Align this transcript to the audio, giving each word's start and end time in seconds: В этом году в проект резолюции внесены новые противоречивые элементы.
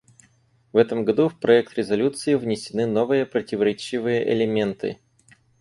В 0.73 0.77
этом 0.77 1.05
году 1.05 1.29
в 1.29 1.39
проект 1.39 1.75
резолюции 1.77 2.33
внесены 2.33 2.87
новые 2.87 3.23
противоречивые 3.27 4.33
элементы. 4.33 4.97